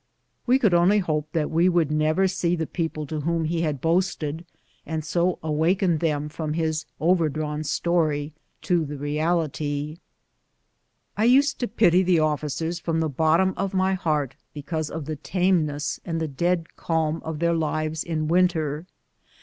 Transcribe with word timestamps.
We 0.47 0.57
could 0.57 0.73
only 0.73 0.97
hope 0.97 1.31
that 1.33 1.51
we 1.51 1.69
would 1.69 1.91
never 1.91 2.27
see 2.27 2.55
the 2.55 2.65
people 2.65 3.05
to 3.05 3.19
whom 3.19 3.45
he 3.45 3.61
had 3.61 3.81
boasted, 3.81 4.47
and 4.83 5.05
so 5.05 5.37
awaken 5.43 5.99
them 5.99 6.27
from 6.27 6.53
his 6.53 6.87
overdrawn 6.99 7.63
story 7.63 8.33
to 8.63 8.83
the 8.83 8.97
reality. 8.97 9.99
I 11.15 11.25
used 11.25 11.59
to 11.59 11.67
pity 11.67 12.01
the 12.01 12.17
officers 12.17 12.79
from 12.79 12.99
the 12.99 13.09
bottom 13.09 13.53
of 13.55 13.75
my 13.75 13.91
10 13.91 13.99
218 13.99 13.99
BOOTS 13.99 14.07
AND 14.07 14.25
SADDLES. 14.25 14.33
heart 14.33 14.35
because 14.95 14.97
of 14.97 15.05
the 15.05 15.21
tameness 15.21 15.99
and 16.03 16.35
dead 16.35 16.75
cahn 16.75 17.21
of 17.21 17.37
their 17.37 17.53
lives 17.53 18.03
ill 18.07 18.23
winter. 18.23 18.87